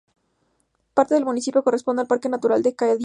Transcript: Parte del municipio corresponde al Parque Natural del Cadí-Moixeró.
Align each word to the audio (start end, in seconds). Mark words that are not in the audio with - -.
Parte 0.95 1.13
del 1.13 1.25
municipio 1.25 1.61
corresponde 1.61 2.01
al 2.01 2.07
Parque 2.07 2.27
Natural 2.27 2.63
del 2.63 2.75
Cadí-Moixeró. 2.75 2.99